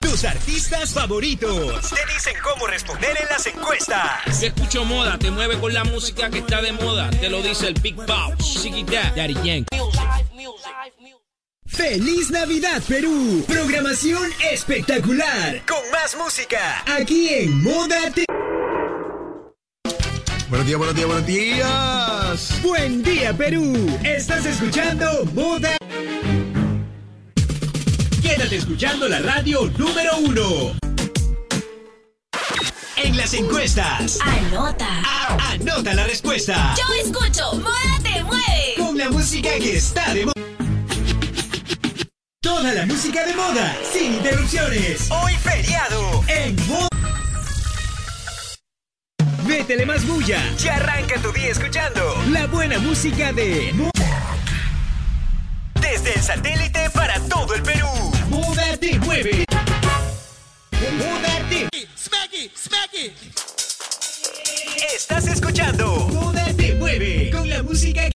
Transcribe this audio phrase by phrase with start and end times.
[0.00, 1.90] Tus artistas favoritos.
[1.90, 4.40] Te dicen cómo responder en las encuestas.
[4.40, 7.10] Yo escucho moda, te mueve con la música que está de moda.
[7.10, 9.66] Te lo dice el Big Boss, Chiquita, Daddy Yankee.
[11.66, 13.44] ¡Feliz Navidad, Perú!
[13.46, 15.62] Programación espectacular.
[15.66, 16.82] Con más música.
[16.86, 18.24] Aquí en Moda Te...
[20.48, 22.62] Buenos días, buenos días, buenos días.
[22.62, 23.98] Buen día, Perú.
[24.02, 25.76] Estás escuchando Moda.
[28.30, 30.76] Quédate escuchando la radio número uno.
[32.96, 34.18] En las encuestas.
[34.22, 34.86] Anota.
[35.04, 36.74] A- anota la respuesta.
[36.78, 38.74] Yo escucho Moda Te Mueve.
[38.76, 40.34] Con la música que está de moda.
[42.40, 45.10] Toda la música de moda, sin interrupciones.
[45.10, 46.24] Hoy feriado.
[46.28, 46.88] En Moda.
[49.44, 50.38] Métele más bulla.
[50.56, 52.14] Ya arranca tu día escuchando.
[52.28, 53.74] La buena música de
[55.80, 57.88] Desde el satélite para todo el Perú.
[58.80, 59.44] Te Mueve.
[60.96, 61.68] Moda Te
[64.94, 66.08] Estás escuchando.
[66.08, 67.30] Moda Te Mueve.
[67.30, 68.08] Con la música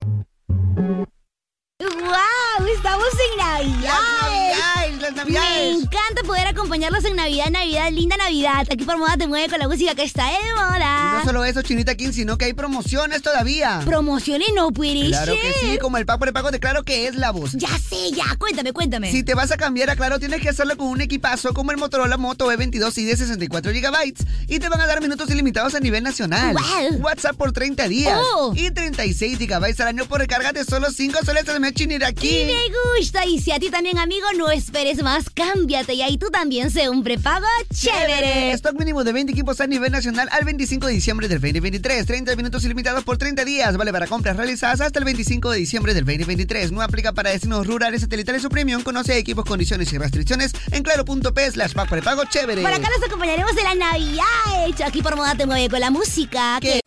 [1.79, 2.67] ¡Wow!
[2.75, 4.84] Estamos en Navidad.
[5.13, 5.83] Navidades, las Me Navidades.
[5.85, 8.67] encanta poder acompañarlos en Navidad, Navidad, linda Navidad.
[8.71, 11.19] Aquí por Moda Te Mueve con la música que está de Y moda.
[11.19, 13.81] no solo eso, Chinita King, sino que hay promociones todavía.
[13.85, 17.31] Promociones no puede Claro que sí, como el pago prepago de Claro que es la
[17.31, 17.53] voz.
[17.53, 18.25] Ya sé, ya.
[18.39, 19.11] Cuéntame, cuéntame.
[19.11, 21.77] Si te vas a cambiar a Claro, tienes que hacerlo con un equipazo como el
[21.77, 24.15] Motorola Moto E22 y de 64 GB
[24.49, 26.55] y te van a dar minutos ilimitados a nivel nacional.
[26.55, 27.01] Wow.
[27.03, 28.53] WhatsApp por 30 días Oh.
[28.57, 32.15] y 36 GB al año por recarga de solo 5 soles de mes Chinita Y
[32.15, 32.47] King.
[32.47, 33.25] me gusta.
[33.27, 35.95] Y si a ti también, amigo, no esperes más, cámbiate.
[35.95, 38.53] Y ahí tú también sé un prepago chévere.
[38.53, 42.07] Stock mínimo de 20 equipos a nivel nacional al 25 de diciembre del 2023.
[42.07, 43.77] 30 minutos ilimitados por 30 días.
[43.77, 46.73] Vale para compras realizadas hasta el 25 de diciembre del 2023.
[46.73, 48.83] No aplica para destinos rurales, satelitales o premium.
[48.83, 52.63] Conoce equipos, condiciones y restricciones en claro.p slash pack prepago chévere.
[52.63, 54.67] Por acá nos acompañaremos de la Navidad.
[54.67, 56.59] Hecho aquí por Moda Te Mueve con la música.
[56.61, 56.81] ¿Qué?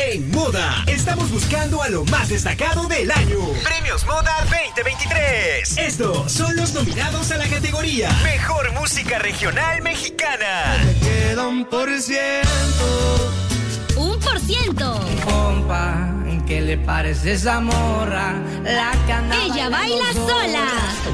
[0.00, 3.38] En Moda, estamos buscando a lo más destacado del año.
[3.64, 5.76] Premios Moda 2023.
[5.76, 10.76] Estos son los nominados a la categoría Mejor música regional mexicana.
[11.02, 13.32] Queda un por ciento.
[13.96, 15.00] Un por ciento.
[15.24, 16.14] compa,
[16.46, 18.34] ¿qué le parece esa morra?
[18.62, 20.66] La que anda Ella baila sola.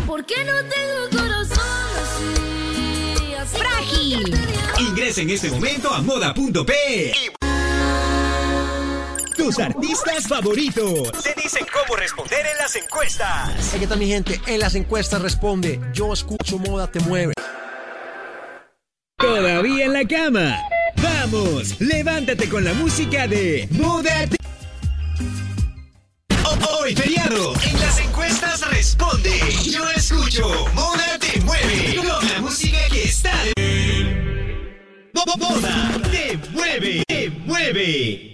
[0.06, 1.58] ¿Por qué no tengo corazón
[2.02, 3.56] así?
[3.56, 4.38] Frágil.
[4.78, 7.14] Ingresa en este momento a moda.p.
[9.44, 11.12] Tus artistas favoritos.
[11.22, 13.74] Te dicen cómo responder en las encuestas.
[13.78, 14.40] ¿Qué tal mi gente?
[14.46, 17.34] En las encuestas responde, yo escucho moda te mueve.
[19.18, 20.58] Todavía en la cama.
[20.96, 24.26] Vamos, levántate con la música de Moda.
[24.28, 24.36] Te-
[26.80, 27.52] Hoy feriado.
[27.66, 29.38] En las encuestas responde.
[29.70, 36.38] Yo escucho Moda te mueve con la música que está de Mo- mo- Moda te
[36.52, 38.33] mueve, te mueve.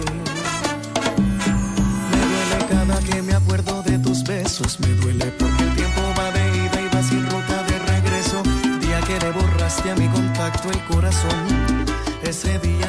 [4.59, 8.43] Me duele porque el tiempo va de ida y va sin ruta de regreso.
[8.81, 11.85] Día que le borraste a mi contacto el corazón.
[12.21, 12.80] Ese día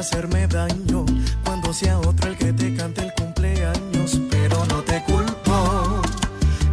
[0.00, 1.04] hacerme daño
[1.44, 6.00] cuando sea otro el que te cante el cumpleaños, pero no te culpo.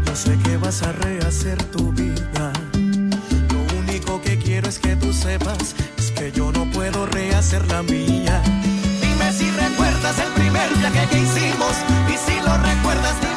[0.05, 2.53] Yo sé que vas a rehacer tu vida.
[3.51, 7.83] Lo único que quiero es que tú sepas es que yo no puedo rehacer la
[7.83, 8.41] mía.
[9.01, 11.75] Dime si recuerdas el primer viaje que hicimos
[12.07, 13.36] y si lo recuerdas dime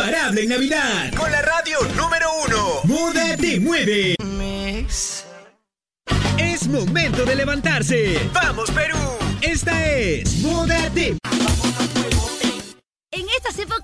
[0.00, 2.80] imparable en Navidad con la radio número uno.
[2.84, 4.14] Moda te mueve.
[6.38, 8.18] Es momento de levantarse.
[8.32, 8.96] ¡Vamos, Perú!
[9.42, 11.19] Esta es Moda te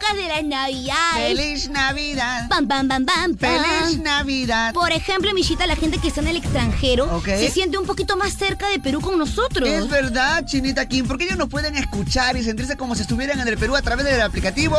[0.06, 0.94] épocas de la Navidad.
[1.14, 2.49] ¡Feliz Navidad!
[2.49, 3.62] Pam, pam, pam, pam, pam.
[3.62, 4.73] ¡Feliz Navidad!
[4.75, 8.35] Por ejemplo, Michita, la gente que está en el extranjero se siente un poquito más
[8.35, 9.69] cerca de Perú con nosotros.
[9.69, 13.49] Es verdad, Chinita Kim, porque ellos nos pueden escuchar y sentirse como si estuvieran en
[13.49, 14.76] el Perú a través del aplicativo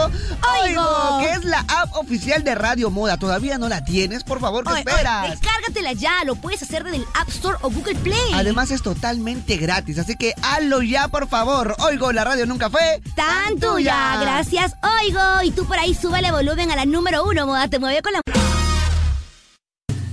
[0.62, 1.19] Oigo.
[1.19, 3.18] que es la app oficial de Radio Moda.
[3.18, 4.23] ¿Todavía no la tienes?
[4.23, 5.30] Por favor, ¿qué esperas?
[5.30, 8.33] descárgatela ya, lo puedes hacer desde el App Store o Google Play.
[8.33, 11.75] Además es totalmente gratis, así que hazlo ya, por favor.
[11.80, 15.17] Oigo, la radio nunca fue Tan tuya, gracias, oigo.
[15.44, 18.22] Y tú por ahí súbele volumen a la número uno, moda te mueve con la.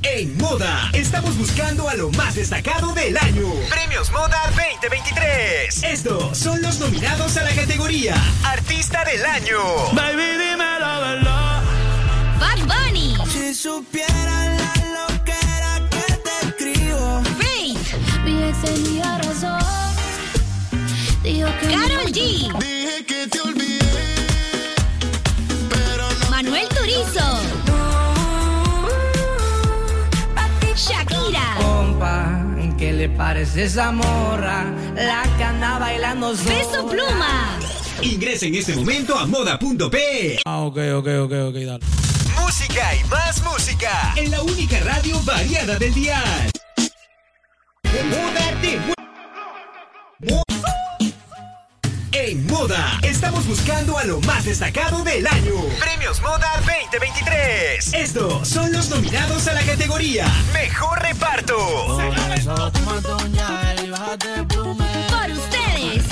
[0.02, 3.48] En Moda estamos buscando a lo más destacado del año.
[3.68, 5.82] Premios Moda 2023.
[5.82, 9.58] Estos son los nominados a la categoría Artista del Año.
[9.92, 11.62] Baby, dime la verdad.
[12.38, 17.22] Bad Bunny, Si supieran la loquera que te escribo.
[17.38, 19.60] Faith, Mi ex tenía razón.
[21.24, 22.52] Dijo que Karol G,
[33.16, 34.64] parece esa morra?
[34.94, 36.50] La que anda bailando sola.
[36.50, 37.58] Peso Pluma,
[38.02, 40.40] Ingresa en este momento a moda.p.
[40.44, 41.84] Ah, ok, ok, ok, ok, dale.
[42.40, 45.94] Música y más música en la única radio variada del.
[48.10, 48.93] Moda
[52.26, 55.60] En Moda estamos buscando a lo más destacado del año.
[55.78, 57.92] Premios Moda 2023.
[57.92, 61.54] Estos son los nominados a la categoría Mejor Reparto.
[65.10, 66.04] por ustedes.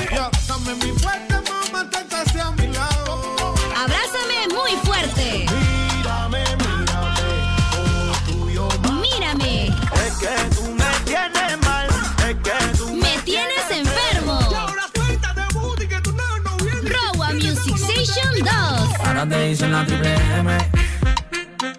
[18.44, 19.06] 2.
[19.06, 20.58] Ahora te dicen la triple M.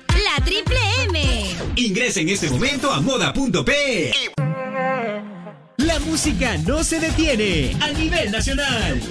[0.09, 0.79] La triple
[1.09, 1.55] M.
[1.75, 4.11] Ingresa en este momento a moda.p.
[4.11, 9.01] y- La música no se detiene a nivel nacional.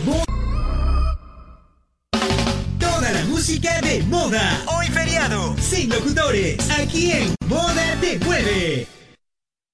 [2.79, 4.63] Toda la música de moda.
[4.67, 6.59] Hoy feriado, sin locutores.
[6.79, 8.87] Aquí en Moda te mueve.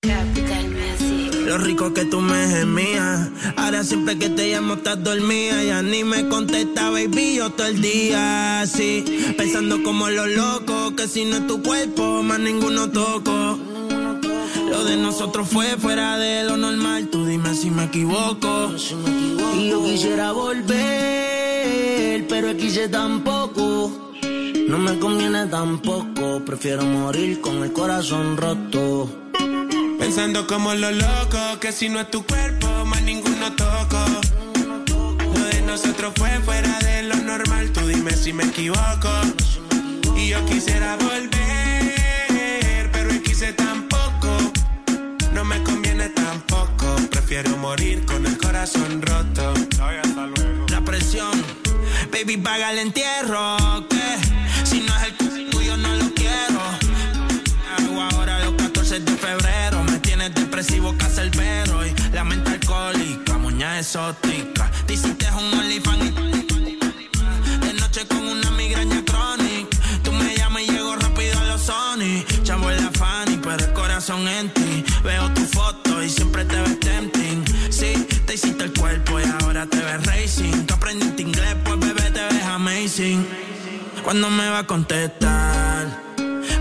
[0.02, 1.07] Capital Music.
[1.48, 3.30] Lo rico que tú me gemías.
[3.56, 7.80] Ahora siempre que te llamo estás dormida, ya ni me contesta, baby, yo todo el
[7.80, 9.02] día así,
[9.36, 13.58] pensando como los locos, que si no es tu cuerpo, más ninguno toco.
[14.70, 18.70] Lo de nosotros fue fuera de lo normal, tú dime si me equivoco.
[19.56, 20.66] Y yo quisiera volver,
[22.28, 24.12] pero quise tampoco.
[24.68, 29.08] No me conviene tampoco, prefiero morir con el corazón roto.
[29.98, 34.04] Pensando como los locos, que si no es tu cuerpo, más ninguno toco.
[35.34, 39.10] Lo de nosotros fue fuera de lo normal, tú dime si me equivoco.
[40.16, 44.28] Y yo quisiera volver, pero quise tampoco.
[45.32, 49.52] No me conviene tampoco, prefiero morir con el corazón roto.
[50.68, 51.42] La presión,
[52.12, 53.56] baby, paga el entierro,
[63.78, 64.70] exótica.
[64.87, 66.14] Dicen que es un OnlyFans
[67.61, 69.78] de noche con una migraña crónica.
[70.02, 72.25] Tú me llamas y llego rápido a los Sony.
[72.42, 74.85] Chavo en la Fanny, pero el corazón en ti.
[75.04, 77.44] Veo tu foto y siempre te ves tempting.
[77.70, 80.66] Sí, te hiciste el cuerpo y ahora te ves racing.
[80.66, 83.26] Tú aprendiste inglés, pues bebé te ves amazing.
[84.02, 85.87] ¿Cuándo me va a contestar?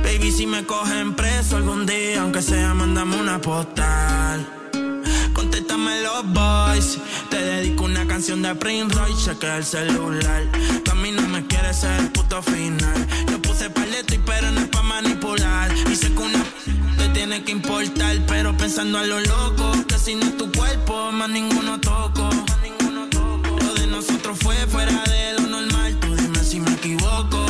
[0.04, 4.67] Baby, si me cogen preso algún día, aunque sea, mandame una postal.
[5.70, 6.98] Los boys.
[7.30, 10.44] Te dedico una canción de Prince Royce, cheque el celular.
[10.84, 13.08] Tú a mí no me quieres ser el puto final.
[13.30, 15.72] Yo puse paleta y pero no es pa' manipular.
[15.92, 16.44] Y sé que una
[16.98, 21.12] te tiene que importar, pero pensando a lo loco, que si no es tu cuerpo,
[21.12, 22.30] más ninguno toco.
[23.62, 27.47] Lo de nosotros fue fuera de lo normal, tú dime si me equivoco.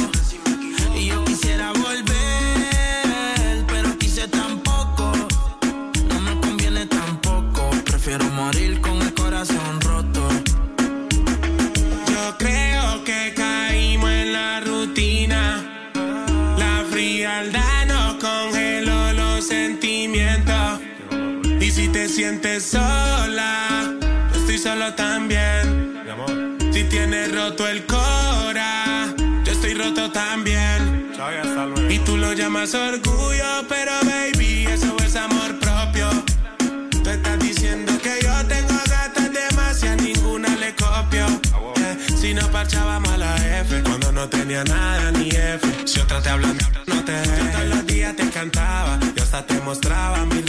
[22.18, 23.94] Sientes sola,
[24.34, 26.02] yo estoy solo también.
[26.74, 31.12] Si tienes roto el cora, yo estoy roto también.
[31.92, 36.10] Y tú lo llamas orgullo, pero baby, eso es amor propio.
[37.04, 41.28] Tú estás diciendo que yo tengo gatas demasiadas, ninguna le copio.
[41.76, 45.68] Yeah, Si no parchábamos a la F, cuando no tenía nada ni F.
[45.86, 46.58] Si otra te hablan,
[46.88, 50.47] no te Yo todos los días te cantaba, yo hasta te mostraba mi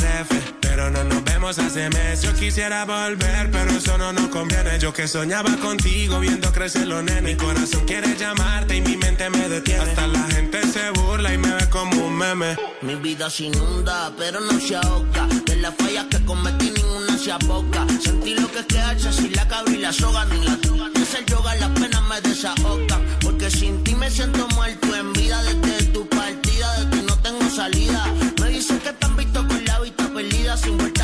[1.56, 2.22] hace meses.
[2.22, 4.78] Yo quisiera volver, pero eso no nos conviene.
[4.78, 7.22] Yo que soñaba contigo, viendo crecer los nenes.
[7.22, 9.82] Mi corazón quiere llamarte y mi mente me detiene.
[9.82, 12.54] Hasta la gente se burla y me ve como un meme.
[12.82, 15.26] Mi vida se inunda, pero no se ahoga.
[15.46, 17.86] De las fallas que cometí, ninguna se aboca.
[18.02, 20.26] Sentí lo que es quedarse sin la cabra y la soga.
[20.26, 23.00] Ni la droga, ni hacer yoga, las penas me desahogan.
[23.22, 25.42] Porque sin ti me siento muerto en vida.
[25.44, 28.04] Desde tu partida, de ti no tengo salida.
[28.38, 30.56] Me dicen que han visto con la vista perdida.
[30.58, 30.97] Sin vuelta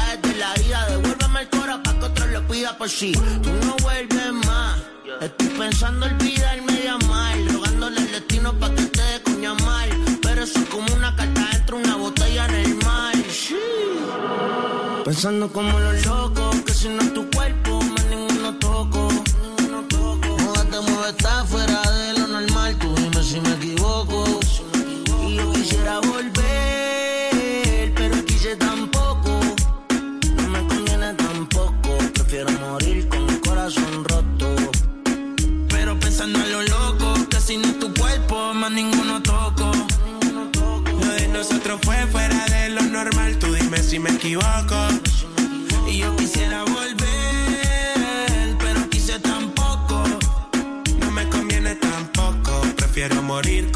[2.73, 4.79] por si tú no vuelves más.
[5.21, 7.37] Estoy pensando olvidarme de amar.
[7.53, 9.89] Rogándole al destino pa' que te dé cuña mal.
[10.23, 13.15] Pero eso es como una carta dentro de una botella en el mar.
[13.31, 13.57] Sí.
[15.05, 19.09] Pensando como los locos, que si no es tu cuerpo, más ninguno toco.
[19.09, 21.94] Muévete, mueve, está fuera de
[41.83, 44.77] fue fuera de lo normal, tú dime si me equivoco.
[45.89, 50.05] Y yo quisiera volver, pero quise tampoco.
[50.99, 53.74] No me conviene tampoco, prefiero morir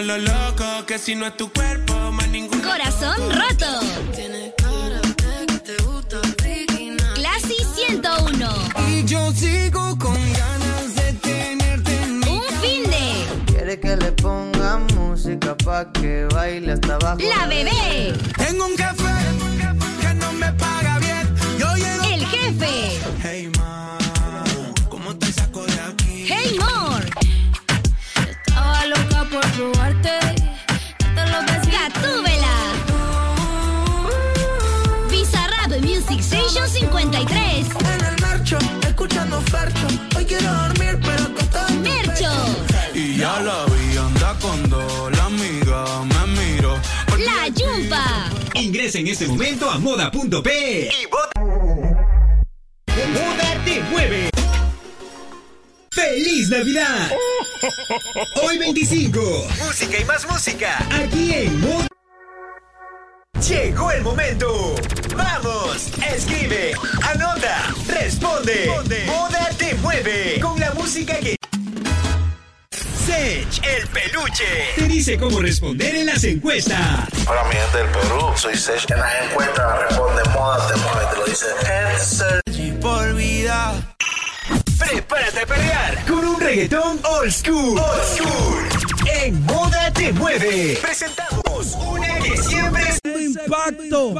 [0.00, 3.80] como lo loco, que si no es tu cuerpo, más ningún Corazón roto.
[7.14, 8.48] Classy 101.
[8.88, 14.12] Y yo sigo con ganas de tenerte en mi Un fin de Quiere que le
[14.12, 17.18] ponga música pa' que baile hasta abajo.
[17.20, 18.14] La Bebé.
[18.38, 18.76] Tengo un
[48.90, 51.40] Ingresa en este momento a moda.p y vota.
[52.88, 54.30] Moda te mueve.
[55.92, 57.10] ¡Feliz Navidad!
[58.42, 59.48] Hoy 25.
[59.64, 60.84] Música y más música.
[60.90, 61.86] Aquí en Moda.
[63.48, 64.74] Llegó el momento.
[65.16, 68.66] Vamos, escribe, anota, responde.
[69.06, 71.39] Moda te mueve con la música que
[73.10, 74.44] Sech, el peluche,
[74.76, 77.08] te dice cómo responder en las encuestas.
[77.26, 78.88] Hola mi gente del Perú, soy Sech.
[78.88, 82.80] En las encuestas responde moda, te mueve, te lo dice el Sech.
[82.80, 83.74] Por vida.
[84.78, 87.80] Prepárate a perrear con un reggaetón old school.
[87.80, 88.68] Old school.
[89.12, 90.78] En Moda te mueve.
[90.80, 94.14] Presentamos una que siempre es Impacto.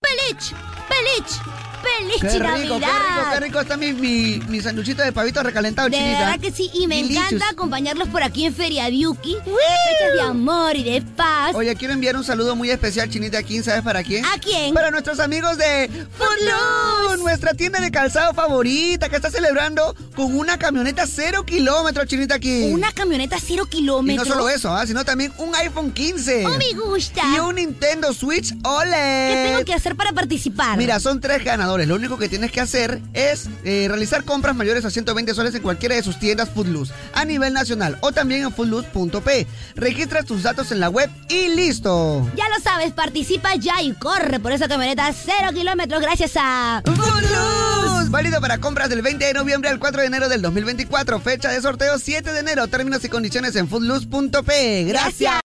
[0.00, 0.54] Pelich.
[0.88, 1.73] Pelich.
[2.20, 2.68] Qué rico, qué Navidad.
[2.70, 6.18] rico, qué rico está mi, mi, mi sanduchito de pavito recalentado, De chinita.
[6.20, 7.26] verdad que sí, y me Delicious.
[7.32, 9.34] encanta acompañarlos por aquí en Feria Duki.
[9.34, 11.54] Fechas de amor y de paz.
[11.54, 14.24] Oye, quiero enviar un saludo muy especial, Chinita, ¿a quién sabes para quién?
[14.24, 14.72] ¿A quién?
[14.74, 20.58] Para nuestros amigos de Footloose, nuestra tienda de calzado favorita que está celebrando con una
[20.58, 22.64] camioneta cero kilómetros, Chinita, aquí.
[22.72, 24.26] Una camioneta cero Y kilómetros.
[24.28, 24.86] no solo eso, ¿ah?
[24.86, 26.46] sino también un iPhone 15.
[26.46, 27.22] ¡Oh, me gusta!
[27.34, 29.28] Y un Nintendo Switch OLED.
[29.28, 30.76] ¿Qué tengo que hacer para participar?
[30.78, 31.73] Mira, son tres ganadores.
[31.74, 35.62] Lo único que tienes que hacer es eh, realizar compras mayores a 120 soles en
[35.62, 39.46] cualquiera de sus tiendas Foodloose a nivel nacional o también en foodloose.p.
[39.74, 42.30] Registras tus datos en la web y listo.
[42.36, 46.82] Ya lo sabes, participa ya y corre por esa camioneta cero kilómetros gracias a...
[46.84, 48.10] Foodloose.
[48.10, 51.18] Válido para compras del 20 de noviembre al 4 de enero del 2024.
[51.20, 52.68] Fecha de sorteo 7 de enero.
[52.68, 54.84] Términos y condiciones en foodloose.p.
[54.84, 55.40] Gracias.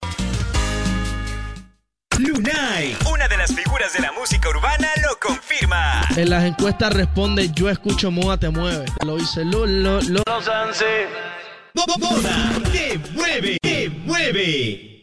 [2.20, 6.02] Lunay, una de las figuras de la música urbana, lo confirma.
[6.16, 8.84] En las encuestas responde yo escucho moda te mueve.
[9.06, 10.22] Lo dice Lulo, lo,
[11.74, 15.00] Moda te mueve, te mueve.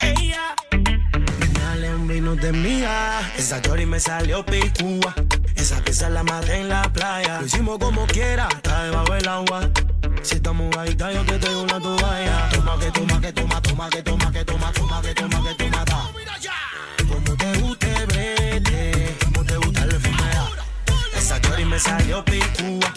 [0.00, 3.32] Ella me dale un vino de mía.
[3.36, 5.12] Esa chori me salió picúa.
[5.60, 7.38] Esa pieza la maté en la playa.
[7.38, 9.68] Lo hicimos como quiera, está debajo del agua.
[10.22, 12.48] Si estamos ahí, yo te tengo una toalla.
[12.50, 15.84] Toma que toma que toma, toma que toma que toma, toma que toma que toma.
[15.84, 16.10] ta.
[17.06, 19.16] Como te guste, vete.
[19.22, 20.48] Como te gusta el fumea.
[21.14, 22.89] Esa chori me salió picúa.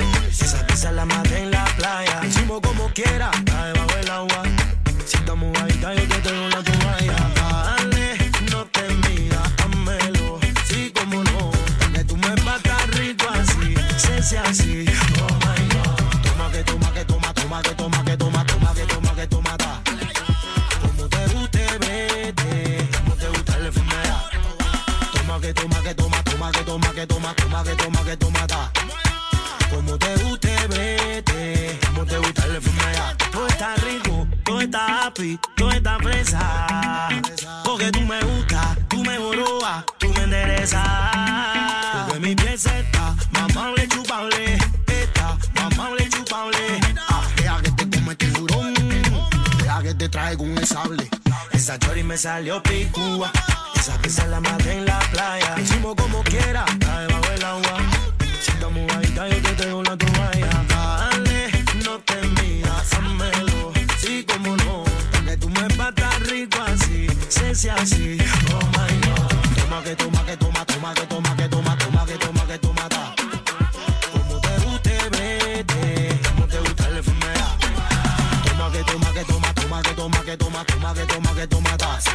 [80.33, 82.11] que toma, toma, que toma, que toma, taza.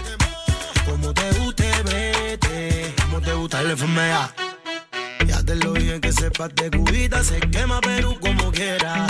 [0.84, 2.94] Como te guste, vete.
[3.02, 4.02] Como te gusta el FMA.
[4.12, 4.34] Ah.
[5.24, 9.06] Ya te lo dije que sepas de cubita, se quema Perú como quiera.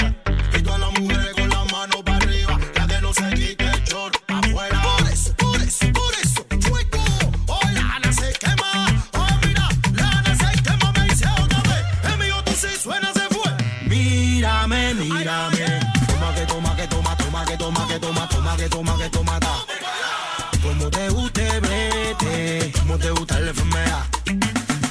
[0.55, 3.85] Y todas las mujeres con las manos para arriba, ya que no se quite el
[3.85, 4.83] short afuera.
[4.83, 7.01] Por eso, por eso, por eso, chueco,
[7.47, 8.73] oh, lana se quema.
[9.15, 12.13] Oh, mira, lana se quema, me dice otra vez.
[12.13, 13.51] El mío tú si suena, se fue.
[13.87, 15.81] Mírame, mírame.
[16.09, 19.41] Toma que toma, que toma, toma que toma, que toma toma, que toma, que toma,
[19.41, 19.55] ta.
[20.63, 24.07] Como te guste, vete, como te gusta el FMA.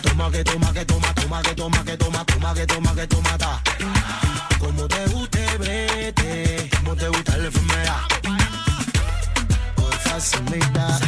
[0.03, 3.37] Toma, que toma, que toma, toma, que toma, que toma, toma, que toma, que toma,
[3.37, 3.61] ta.
[4.59, 8.07] Como te guste, vete, como te gusta el FMA.
[9.75, 11.06] Por facilidad.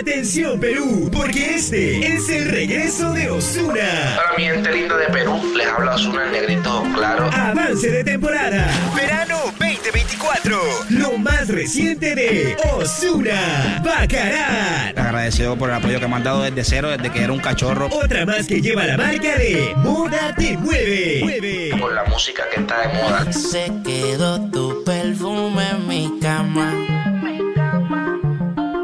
[0.00, 4.16] Atención Perú, porque este es el regreso de Osuna.
[4.16, 7.30] Para mi gente linda de Perú, les habla Osuna el negrito claro.
[7.30, 8.66] Avance de temporada.
[8.96, 10.58] Verano 2024.
[10.88, 13.82] Lo más reciente de Osuna.
[13.84, 14.98] Bacarat.
[14.98, 17.88] Agradecido por el apoyo que me han dado desde cero, desde que era un cachorro.
[17.92, 21.70] Otra más que lleva la marca de Moda te mueve.
[21.78, 23.32] Con la música que está de moda.
[23.32, 26.99] Se quedó tu perfume en mi cama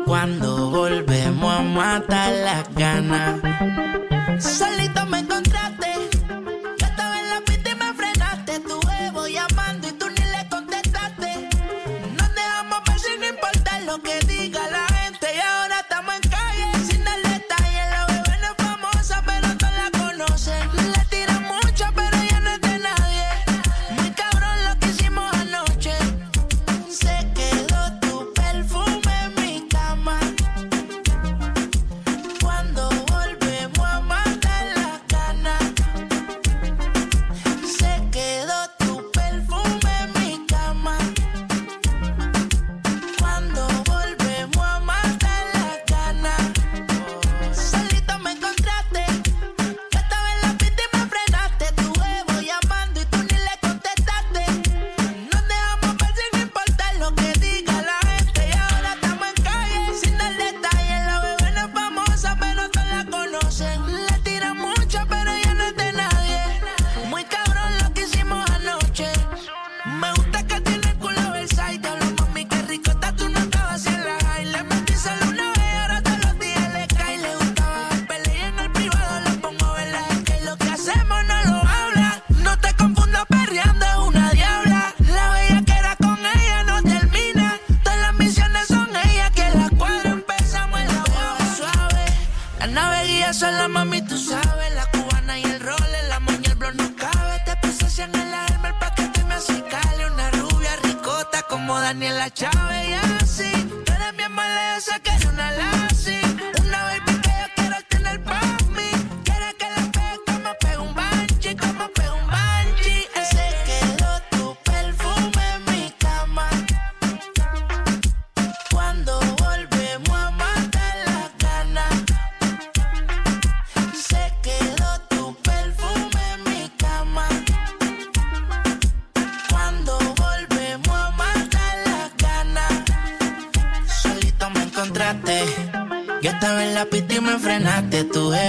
[0.06, 3.40] cuando volvemos a matar las ganas.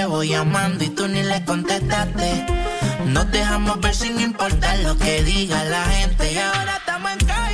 [0.08, 2.46] voy llamando y tú ni le contestaste.
[3.06, 7.47] Nos dejamos ver sin importar lo que diga la gente y ahora estamos en casa.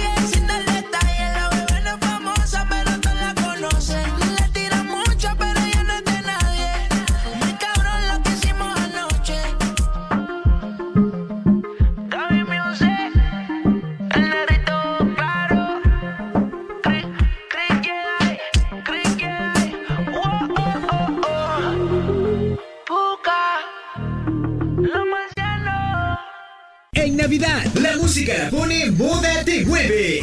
[28.70, 29.64] une Buda de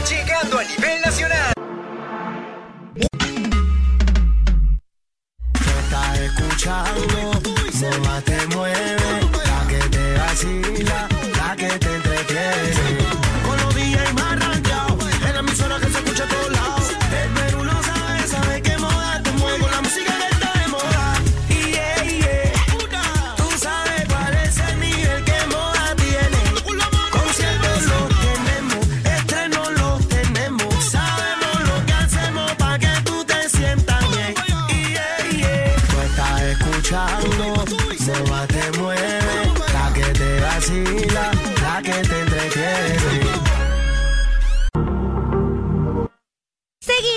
[0.08, 0.81] Llegando a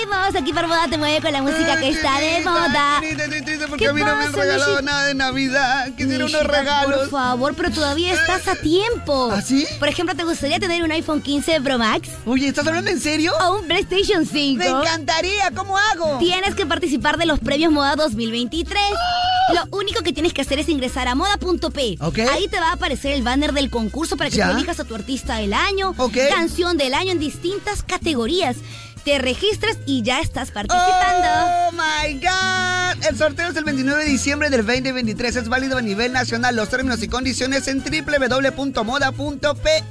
[0.04, 3.00] Seguimos aquí por Moda Te Mueve con la música que está de moda.
[3.70, 5.92] Porque a mí no me han regalado nada de Navidad.
[5.96, 6.98] Quisiera unos regalos.
[6.98, 9.30] Por favor, pero todavía estás a tiempo.
[9.32, 9.66] ¿Ah, sí?
[9.78, 12.10] Por ejemplo, ¿te gustaría tener un iPhone 15 Pro Max?
[12.26, 13.32] Oye, ¿estás hablando en serio?
[13.46, 14.58] O un PlayStation 5.
[14.58, 16.18] Me encantaría, ¿cómo hago?
[16.18, 18.78] Tienes que participar de los premios Moda 2023.
[19.54, 21.96] Lo único que tienes que hacer es ingresar a moda.p.
[22.00, 22.18] Ok.
[22.30, 24.50] Ahí te va a aparecer el banner del concurso para que Ya.
[24.50, 26.16] tú elijas a tu artista del año, Ok.
[26.28, 28.56] canción del año en distintas categorías.
[29.04, 31.28] Te registras y ya estás participando.
[31.28, 33.04] ¡Oh, my God!
[33.06, 35.36] El sorteo es el 29 de diciembre del 2023.
[35.36, 36.56] Es válido a nivel nacional.
[36.56, 39.84] Los términos y condiciones en www.moda.pe.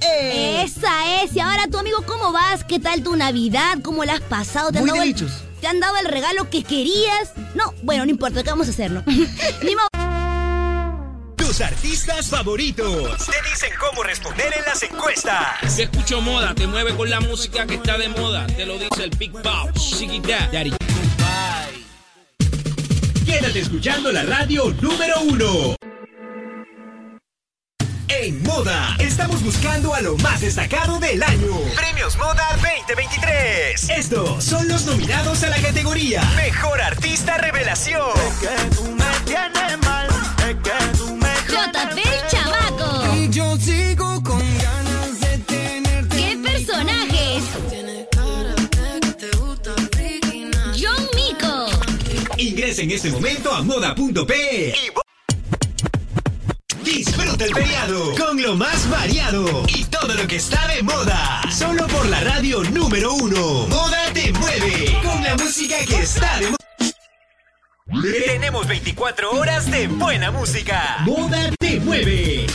[0.63, 1.35] Esa es.
[1.35, 2.63] Y ahora tu amigo, ¿cómo vas?
[2.63, 3.77] ¿Qué tal tu Navidad?
[3.83, 4.71] ¿Cómo la has pasado?
[4.71, 5.31] ¿Te Muy dado el- delichos.
[5.61, 7.31] ¿Te han dado el regalo que querías?
[7.55, 9.03] No, bueno, no importa, ¿qué vamos a hacerlo?
[9.05, 10.02] Ni modo.
[11.45, 15.75] Tus artistas favoritos te dicen cómo responder en las encuestas.
[15.77, 18.47] Yo escucho moda, te mueve con la música que está de moda.
[18.47, 19.99] Te lo dice el Big Boss.
[19.99, 20.71] Chiquita, Daddy.
[23.25, 25.75] Quédate escuchando la radio número uno.
[28.07, 31.57] En Moda, estamos buscando a lo más destacado del año.
[31.75, 33.89] Premios Moda 2023.
[33.89, 38.13] Estos son los nominados a la categoría Mejor Artista Revelación.
[41.53, 43.15] JP el chamaco.
[43.15, 46.17] Y yo sigo con ganas de tenerte.
[46.17, 47.43] ¿Qué personajes?
[50.75, 51.69] John Mico.
[52.37, 54.73] Ingresa en este momento a moda.p
[56.83, 61.43] Disfruta el feriado con lo más variado y todo lo que está de moda.
[61.55, 63.67] Solo por la radio número uno.
[63.67, 66.62] Moda te mueve con la música que está de moda.
[68.01, 70.97] Tenemos 24 horas de buena música.
[71.05, 72.47] Moda te mueve.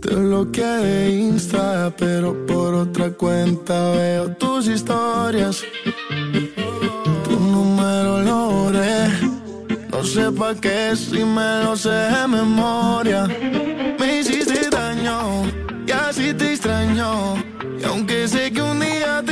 [0.00, 5.62] Te bloqueé de Insta, pero por otra cuenta veo tus historias.
[7.24, 9.08] Tu número lo borré.
[9.90, 13.28] No sé pa' qué si me lo sé de memoria.
[13.98, 15.44] Me hiciste daño
[15.86, 17.34] y así te extraño.
[17.80, 19.31] Y aunque sé que un día te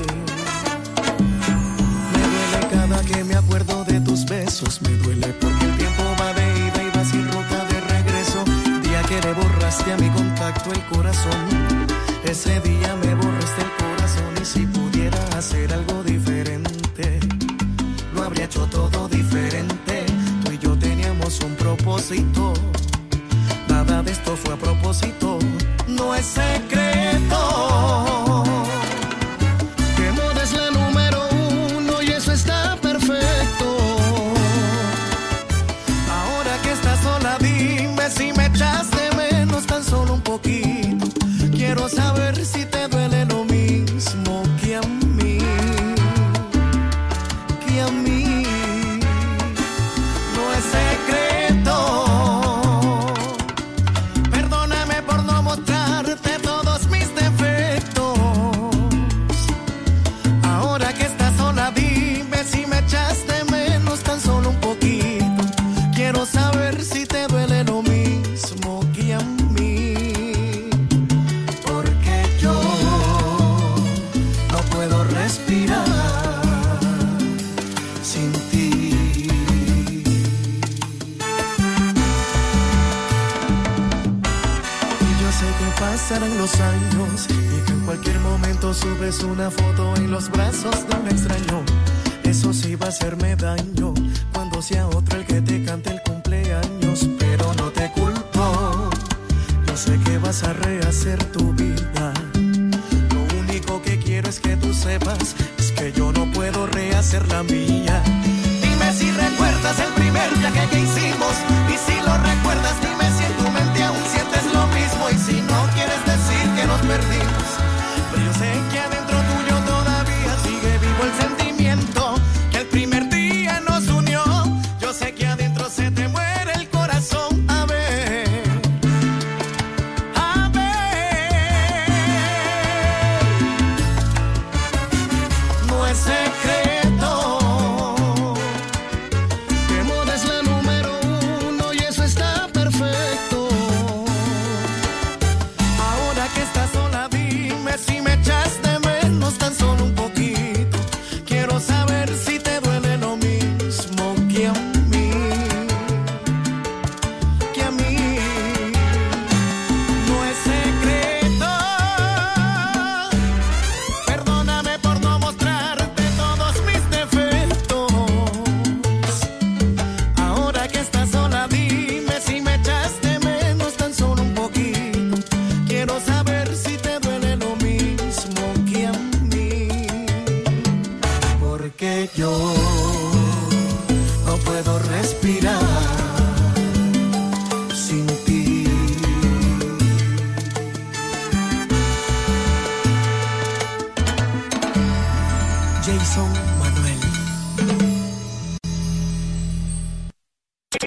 [4.31, 4.81] Besos.
[4.81, 8.39] Me duele porque el tiempo va de ida y va sin ruta de regreso.
[8.81, 11.41] Día que le borraste a mi contacto el corazón.
[12.23, 13.13] Ese día me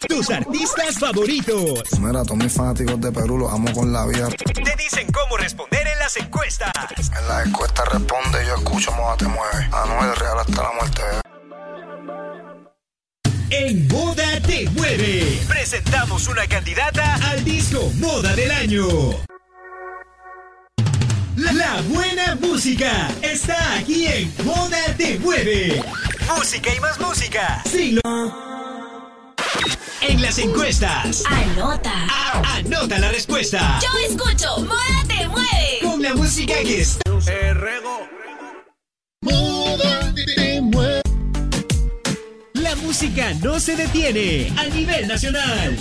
[0.08, 1.98] Tus artistas favoritos.
[2.00, 4.28] Mira, todos mis fanáticos de Perú los amo con la vida.
[4.28, 6.72] Te dicen cómo responder en las encuestas.
[6.98, 9.68] En la encuesta responde, yo escucho, moda te mueve.
[9.72, 11.02] Anuel Real hasta la muerte.
[13.50, 18.86] En Moda Te Mueve, presentamos una candidata al disco Moda del Año.
[21.36, 25.82] La, buena música está aquí en Moda Te Mueve.
[26.36, 27.62] Música y más música.
[27.64, 28.00] Siglo.
[30.06, 31.22] En las encuestas.
[31.26, 31.92] Anota.
[32.10, 33.78] A- anota la respuesta.
[33.82, 35.78] Yo escucho Moda te mueve.
[35.82, 37.00] Con la música que está.
[42.54, 45.76] La música no se detiene a nivel nacional.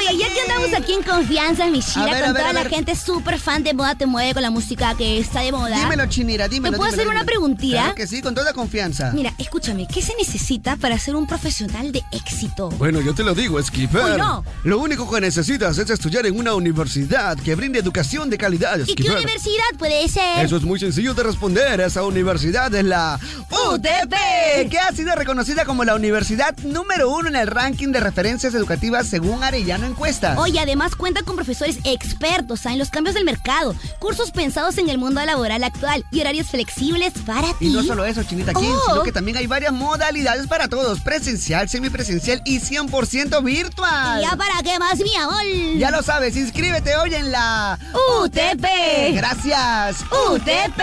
[0.00, 2.96] Oye, ya que andamos aquí en confianza, mi Shira, ver, con ver, toda la gente
[2.96, 5.76] súper fan de Moda Te Mueve con la música que está de moda.
[5.76, 6.72] Dímelo, Chinira, dímelo.
[6.72, 7.76] ¿Te puedo dímelo, hacer una preguntita?
[7.76, 9.12] Claro que sí, con toda confianza.
[9.12, 12.70] Mira, escúchame, ¿qué se necesita para ser un profesional de éxito?
[12.70, 14.02] Bueno, yo te lo digo, Skipper.
[14.02, 14.42] Uy, no.
[14.64, 18.94] Lo único que necesitas es estudiar en una universidad que brinde educación de calidad, ¿Y
[18.94, 20.44] qué universidad puede ser?
[20.44, 21.80] Eso es muy sencillo de responder.
[21.80, 23.20] Esa universidad es la
[23.50, 28.54] UTP, que ha sido reconocida como la universidad número uno en el ranking de referencias
[28.54, 30.38] educativas según Arellano Encuestas.
[30.38, 34.98] Oye, además cuenta con profesores expertos en los cambios del mercado, cursos pensados en el
[34.98, 37.66] mundo laboral actual y horarios flexibles para ti.
[37.66, 38.60] Y no solo eso, Chinita Oh.
[38.88, 44.20] sino que también hay varias modalidades para todos, presencial, semipresencial y 100% virtual.
[44.22, 45.42] ¿Ya para qué más, mi amor?
[45.78, 47.78] Ya lo sabes, inscríbete hoy en la
[48.22, 48.64] UTP.
[49.14, 50.02] Gracias.
[50.28, 50.80] UTP.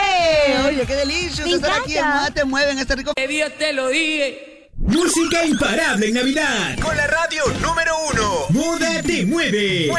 [0.68, 2.06] Oye, qué delicioso estar aquí en.
[2.06, 3.14] Moda Te Mueve en este rico.
[3.16, 4.57] Que Dios te lo dije.
[4.88, 6.80] Música imparable en Navidad.
[6.82, 8.46] Con la radio número uno.
[8.50, 9.90] Moda te mueve.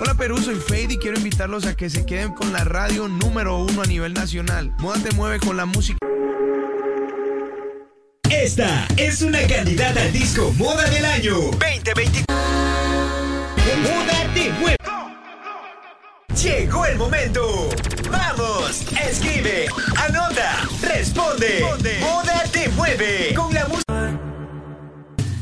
[0.00, 3.58] Hola Perú, soy Fade y quiero invitarlos a que se queden con la radio número
[3.58, 4.74] uno a nivel nacional.
[4.78, 5.98] Moda te mueve con la música.
[8.30, 12.24] Esta es una candidata al disco Moda del Año 2020.
[13.82, 14.79] Moda te mueve.
[16.36, 17.68] Llegó el momento.
[18.10, 19.66] Vamos, escribe,
[19.96, 21.66] anota, responde.
[22.00, 24.18] Moda te mueve con la música.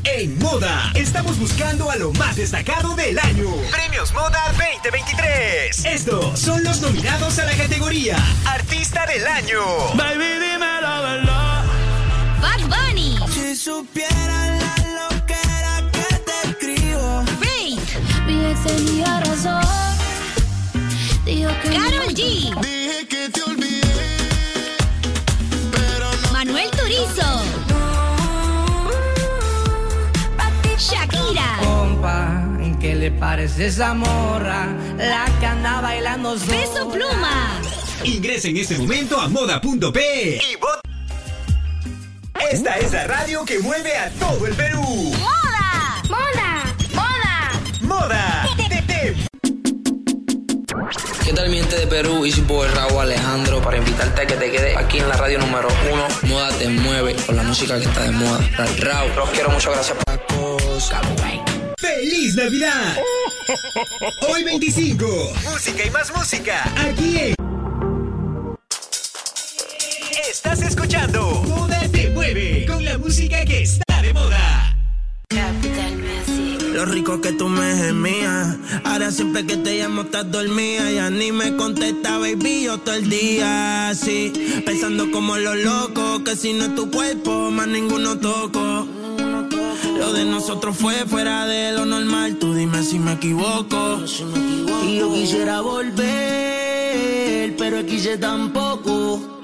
[0.03, 3.49] En Moda, estamos buscando a lo más destacado del año.
[3.71, 5.85] Premios Moda 2023.
[5.85, 9.61] Estos son los nominados a la categoría Artista del Año.
[9.95, 11.65] Baby, dime la verdad.
[12.41, 13.19] Bad Bunny.
[13.31, 17.23] Si supieran la loquera que te escribo.
[17.39, 18.25] Fake.
[18.25, 19.88] Mi ex tenía razón.
[21.29, 22.55] Karol G.
[22.59, 23.83] Dije que te olvidé,
[25.71, 26.31] pero no.
[26.31, 27.43] Manuel Turizo.
[30.79, 31.57] Shakira.
[31.61, 32.47] Compa,
[32.79, 34.69] ¿qué le parece esa morra?
[34.97, 36.51] La que anda bailando sola.
[36.51, 37.61] Peso Pluma.
[38.03, 40.81] Ingresa en este momento a moda.p y vota.
[42.51, 44.81] Esta es la radio que mueve a todo el Perú.
[44.81, 45.38] Moda.
[51.29, 52.25] ¿Qué tal mi gente de Perú?
[52.25, 55.67] Y por Raúl Alejandro para invitarte a que te quedes aquí en la radio número
[55.91, 56.07] uno.
[56.23, 58.39] Moda te mueve con la música que está de moda.
[58.79, 59.95] Raúl, los quiero mucho, gracias
[60.27, 60.99] cosa.
[61.77, 62.97] ¡Feliz Navidad!
[64.27, 65.05] Hoy 25.
[65.51, 66.63] Música y más música.
[66.75, 67.35] Aquí en.
[70.31, 74.75] Estás escuchando Moda te mueve con la música que está de moda.
[76.79, 78.55] Lo rico que tú me gemías.
[78.85, 80.89] Ahora siempre que te llamo estás dormida.
[80.89, 84.31] Ya ni me contesta, baby, yo todo el día así.
[84.65, 88.87] Pensando como los locos, que si no es tu cuerpo, más ninguno toco.
[89.97, 92.37] Lo de nosotros fue fuera de lo normal.
[92.37, 93.99] Tú dime si me equivoco.
[94.85, 95.97] Y yo quisiera volver,
[97.57, 99.41] pero quise tampoco.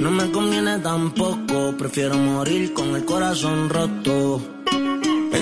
[0.00, 1.76] No me conviene tampoco.
[1.78, 4.61] Prefiero morir con el corazón roto.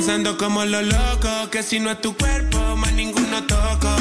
[0.01, 3.95] Pensando como los locos, que si no es tu cuerpo, más ninguno toco.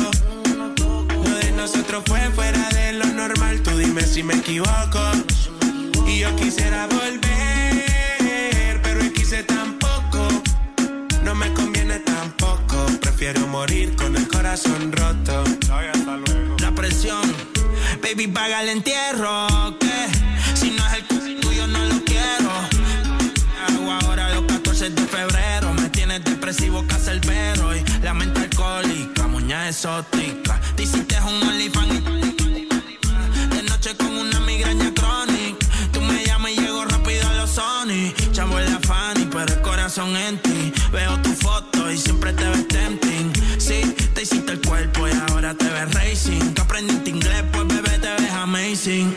[1.26, 5.02] Lo de nosotros fue fuera de lo normal, tú dime si me equivoco.
[6.08, 10.26] Y yo quisiera volver, pero hoy quise tampoco.
[11.22, 15.44] No me conviene tampoco, prefiero morir con el corazón roto.
[16.60, 17.30] La presión,
[18.02, 19.78] baby, paga el entierro.
[19.78, 20.08] Que
[20.56, 22.52] si no es el tuyo, no lo quiero.
[23.68, 25.29] Hago ahora los 14 de febrero.
[26.10, 27.76] Me tienes depresivo, casa el perro.
[27.76, 30.60] Y la mente alcohólica, muñeca exótica.
[30.76, 32.04] Te hiciste un OnlyFans.
[33.52, 35.68] De noche con una migraña crónica.
[35.94, 38.12] Tú me llamas y llego rápido a los Sony.
[38.32, 40.74] Chavo la Fanny, pero el corazón en ti.
[40.92, 43.32] Veo tu foto y siempre te ves tempting.
[43.60, 46.56] Sí, te hiciste el cuerpo y ahora te ves racing.
[46.56, 49.16] Que aprendiste inglés, pues bebé te ves amazing.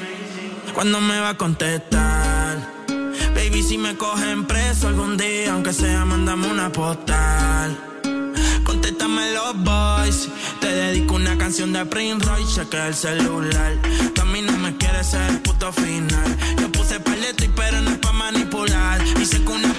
[0.74, 2.81] ¿Cuándo me va a contestar?
[3.52, 7.78] Baby, si me cogen preso algún día, aunque sea, mandame una postal.
[8.64, 10.28] Contéstame los boys.
[10.58, 13.74] Te dedico una canción de Prince Royce, chequea el celular.
[14.14, 16.34] Tú a mí no me quieres ser el puto final.
[16.62, 19.04] Yo puse paleto y pero no es pa' manipular.
[19.18, 19.74] Dice que una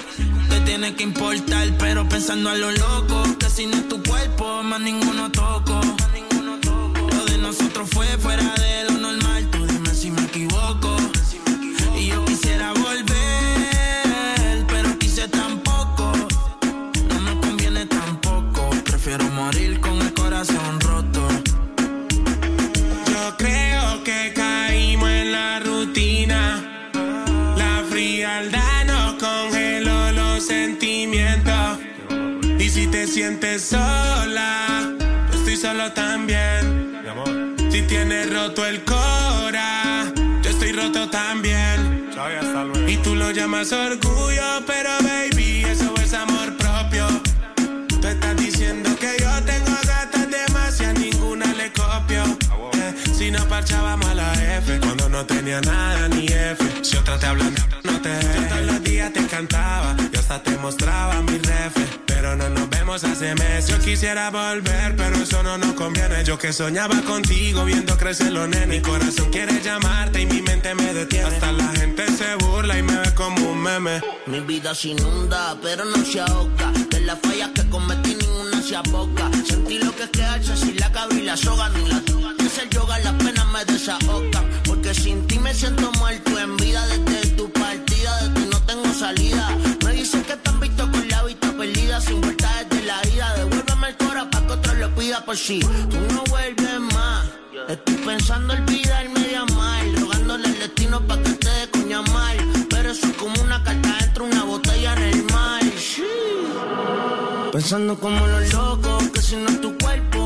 [0.50, 3.24] te tiene que importar, pero pensando a lo loco.
[3.40, 5.80] Que si no es tu cuerpo, más ninguno toco.
[7.16, 9.63] Lo de nosotros fue fuera de lo normal.
[35.74, 37.02] Solo también.
[37.70, 40.12] Si tienes roto el cora,
[40.42, 42.10] yo estoy roto también.
[42.86, 47.06] Y tú lo llamas orgullo, pero baby, eso es amor propio.
[48.00, 52.22] Tú estás diciendo que yo tengo gatas demasiadas, ninguna le copio.
[52.74, 56.64] Eh, si no parchábamos a la F, cuando no tenía nada ni F.
[56.82, 60.56] Si otra te hablan, no te Yo todos los días te cantaba, yo hasta te
[60.58, 61.84] mostraba mi refe.
[62.06, 63.66] Pero no nos hace meses.
[63.66, 66.22] Yo quisiera volver, pero eso no nos conviene.
[66.22, 68.68] Yo que soñaba contigo viendo crecer los nenes.
[68.68, 71.26] Mi corazón quiere llamarte y mi mente me detiene.
[71.26, 74.00] Hasta la gente se burla y me ve como un meme.
[74.26, 76.70] Mi vida se inunda, pero no se ahoga.
[76.90, 79.28] De las fallas que cometí, ninguna se aboca.
[79.44, 81.70] Sentí lo que es quedarse sin la cabra y la soga.
[81.70, 82.00] Ni la
[82.46, 84.44] es el yoga, las penas me desahogan.
[84.64, 86.86] Porque sin ti me siento muerto en vida.
[86.86, 89.48] Desde tu partida, de ti no tengo salida.
[89.84, 92.00] Me dicen que te han visto con la vista perdida.
[92.00, 92.43] Sin vuelta
[95.12, 97.26] por si tú no vuelves más.
[97.68, 99.84] Estoy pensando olvidarme de amar.
[100.00, 102.36] Rogándole al destino para que te dé coña mal.
[102.70, 105.62] Pero eso es como una carta dentro de una botella en el mar.
[107.52, 110.23] Pensando como los locos, que si no es tu cuerpo,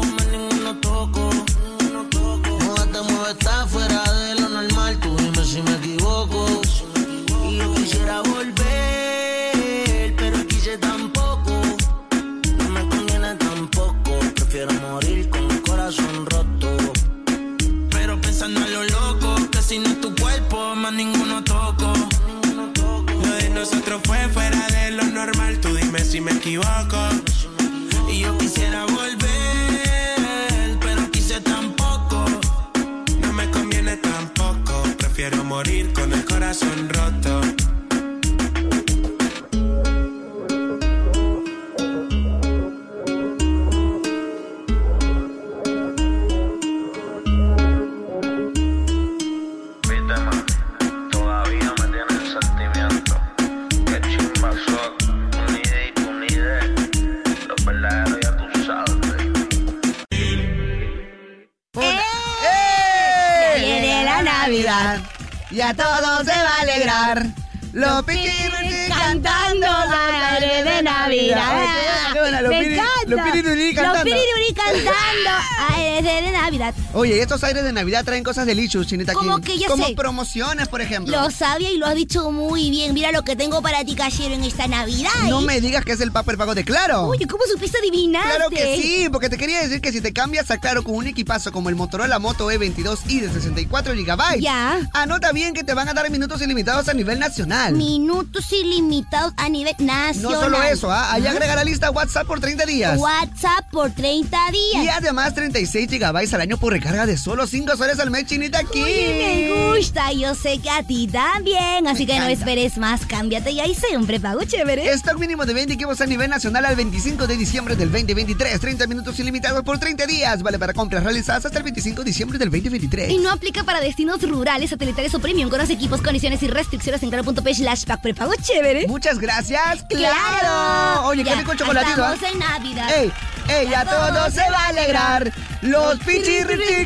[76.94, 79.94] Oye, estos aires de Navidad traen cosas delicious, Chinita Como que ya Como sé.
[79.94, 81.20] promociones, por ejemplo.
[81.20, 82.94] Lo sabía y lo has dicho muy bien.
[82.94, 85.10] Mira lo que tengo para ti, Cachero, en esta Navidad.
[85.28, 85.44] No ¿eh?
[85.44, 87.02] me digas que es el papel pago de Claro.
[87.08, 88.22] Oye, ¿cómo supiste adivinar?
[88.24, 91.06] Claro que sí, porque te quería decir que si te cambias a Claro con un
[91.06, 94.80] equipazo como el Motorola Moto E22i de 64 GB, Ya.
[94.94, 97.74] anota bien que te van a dar minutos ilimitados a nivel nacional.
[97.74, 100.22] Minutos ilimitados a nivel nacional.
[100.22, 101.12] No solo eso, ¿ah?
[101.12, 101.32] ahí Ajá.
[101.32, 102.98] agrega la lista WhatsApp por 30 días.
[102.98, 104.84] WhatsApp por 30 días.
[104.84, 108.60] Y además 36 GB al año por recarga de solo 5 soles al mes, Chinita.
[108.72, 113.50] Oye, me gusta, yo sé que a ti también, así que no esperes más, cámbiate
[113.50, 114.92] y ahí siempre pago chévere.
[114.92, 118.60] Stock mínimo de 20 equipos a nivel nacional al 25 de diciembre del 2023.
[118.60, 120.42] 30 minutos ilimitados por 30 días.
[120.42, 123.10] Vale para compras realizadas hasta el 25 de diciembre del 2023.
[123.10, 127.02] Y no aplica para destinos rurales, satelitales o premium con los equipos, condiciones y restricciones
[127.02, 128.86] en claro.p slash pack prepago chévere.
[128.86, 129.84] Muchas gracias.
[129.88, 131.08] ¡Claro!
[131.08, 132.12] Oye, qué Ya, rico el chocolatito.
[132.12, 132.88] Estamos en Navidad.
[132.96, 133.12] ¡Ey!
[133.48, 133.68] ¡Ey!
[133.68, 135.32] ¡Ya todo se va a alegrar!
[135.62, 135.98] ¡Los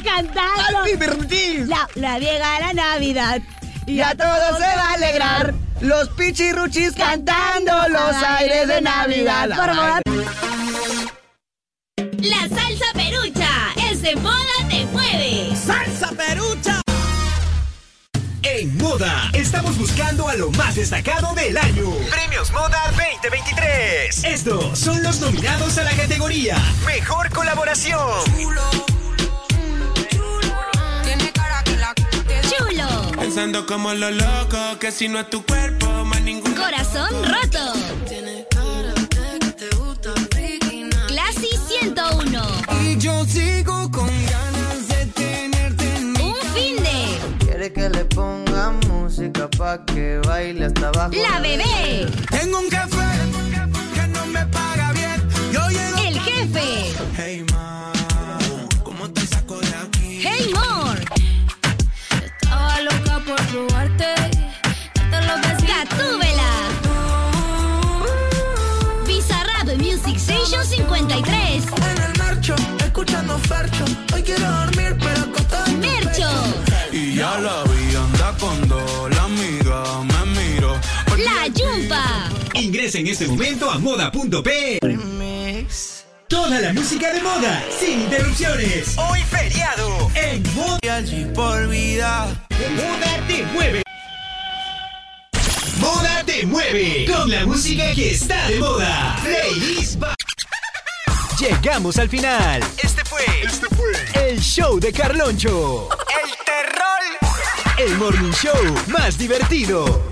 [0.02, 0.78] cantando!
[0.78, 1.68] ¡Al pipirrichis!
[1.68, 3.40] La, la llega la Navidad.
[3.86, 5.54] ¡Ya todo se va a alegrar!
[5.80, 9.48] ¡Los pichirruchis cantando los aires de Navidad!
[9.56, 10.00] Por moda-
[12.18, 13.48] La salsa perucha
[13.90, 14.36] es de moda
[14.70, 15.56] te mueve.
[15.56, 16.80] ¡Salsa Perucha!
[18.44, 21.90] En Moda, estamos buscando a lo más destacado del año.
[22.10, 24.24] Premios Moda 2023.
[24.24, 26.56] Estos son los nominados a la categoría
[26.86, 27.98] Mejor Colaboración.
[28.40, 28.62] Chulo.
[33.34, 36.54] Pensando como lo loco, que si no es tu cuerpo, más ninguno.
[36.54, 37.72] Corazón roto.
[41.08, 42.42] Classy 101.
[42.82, 48.04] Y yo sigo con ganas de tenerte en mi Un fin de Quiere que le
[48.04, 51.12] ponga música pa' que baile hasta abajo.
[51.14, 52.06] La Bebé.
[52.28, 53.12] Tengo un café
[53.94, 55.26] que no me paga bien.
[55.50, 55.96] Yo llego.
[56.06, 56.92] El Jefe.
[57.16, 57.90] Hey, ma,
[58.84, 60.20] ¿cómo te saco de aquí?
[60.22, 61.01] Hey More.
[63.26, 64.14] Por probarte.
[65.66, 66.50] Gatúbela.
[69.06, 71.64] Bizarrap Music Station 53.
[71.76, 72.54] En el marcho,
[72.84, 73.84] escuchando Fercho.
[74.14, 76.28] Hoy quiero dormir, pero tu Mercho.
[76.90, 80.80] Y ya la vi, anda con dos, la amiga me miro.
[81.18, 82.28] La Yumpa.
[82.54, 84.78] Ingresa en este momento a moda.p.
[84.82, 85.91] Remix.
[86.32, 88.96] Toda la música de moda, sin interrupciones.
[88.96, 90.78] Hoy feriado en Moda.
[90.80, 92.26] Y allí por vida.
[92.74, 93.82] Moda te mueve.
[95.76, 99.18] Moda te mueve con la música que está de moda.
[99.22, 100.02] Playlist
[101.38, 102.62] Llegamos al final.
[102.82, 103.92] Este fue, este fue
[104.26, 105.90] el show de Carloncho.
[105.90, 107.76] El terror.
[107.76, 110.11] El morning show más divertido.